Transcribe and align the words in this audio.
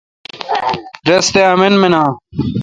رستہ 1.07 1.41
آمن 1.53 1.73
مینا۔ 1.81 2.03